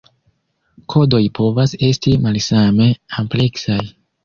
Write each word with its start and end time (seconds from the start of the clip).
Kodoj 0.93 1.19
povas 1.41 1.77
esti 1.89 2.15
malsame 2.25 2.91
ampleksaj. 3.23 3.81